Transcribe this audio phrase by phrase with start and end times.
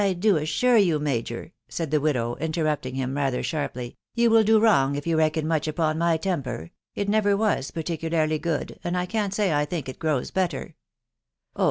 [0.01, 4.43] ."u I dttmmwi you* major," said the widow, interrupting him rather sharply ^....* you will
[4.43, 5.15] do wrong if you.
[5.15, 6.71] reckon much upon ray temper.....
[6.95, 10.73] it never was particularly good, and I 4an1 say I think it grows better/9"
[11.55, 11.59] Oh